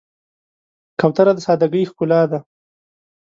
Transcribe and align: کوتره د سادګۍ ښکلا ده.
کوتره 0.99 1.31
د 1.35 1.39
سادګۍ 1.45 1.83
ښکلا 1.89 2.21
ده. 2.31 2.39